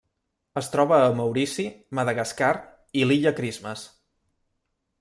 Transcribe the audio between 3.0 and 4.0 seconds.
i l'Illa Christmas.